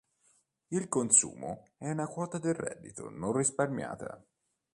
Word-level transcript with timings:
Il 0.69 0.87
consumo 0.89 1.67
è 1.77 1.93
la 1.93 2.07
quota 2.07 2.39
del 2.39 2.55
reddito 2.55 3.11
non 3.11 3.33
risparmiata. 3.37 4.25